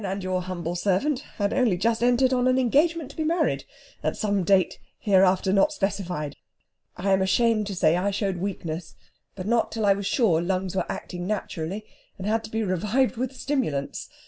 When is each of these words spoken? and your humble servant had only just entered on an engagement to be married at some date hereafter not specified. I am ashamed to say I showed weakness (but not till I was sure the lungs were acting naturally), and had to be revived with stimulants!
and 0.03 0.23
your 0.23 0.41
humble 0.41 0.73
servant 0.73 1.19
had 1.37 1.53
only 1.53 1.77
just 1.77 2.01
entered 2.01 2.33
on 2.33 2.47
an 2.47 2.57
engagement 2.57 3.11
to 3.11 3.15
be 3.15 3.23
married 3.23 3.65
at 4.01 4.17
some 4.17 4.43
date 4.43 4.79
hereafter 4.97 5.53
not 5.53 5.71
specified. 5.71 6.35
I 6.97 7.11
am 7.11 7.21
ashamed 7.21 7.67
to 7.67 7.75
say 7.75 7.95
I 7.95 8.09
showed 8.09 8.37
weakness 8.37 8.95
(but 9.35 9.45
not 9.45 9.71
till 9.71 9.85
I 9.85 9.93
was 9.93 10.07
sure 10.07 10.41
the 10.41 10.47
lungs 10.47 10.75
were 10.75 10.91
acting 10.91 11.27
naturally), 11.27 11.85
and 12.17 12.25
had 12.25 12.43
to 12.45 12.49
be 12.49 12.63
revived 12.63 13.15
with 13.15 13.35
stimulants! 13.35 14.09